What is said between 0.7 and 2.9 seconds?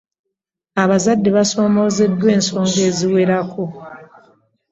Abazadde basoomoozeddwa ensonga